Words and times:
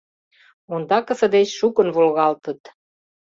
Ондакысе 0.73 1.27
деч 1.35 1.47
шукын 1.59 1.87
волгалтыт. 1.95 2.61